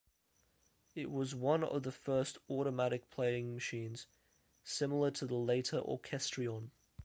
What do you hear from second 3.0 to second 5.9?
playing machines, similar to the later